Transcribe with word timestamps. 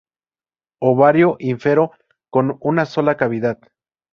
Ovario 0.81 1.35
ínfero, 1.37 1.91
con 2.31 2.57
una 2.59 2.85
sola 2.87 3.17
cavidad. 3.17 3.59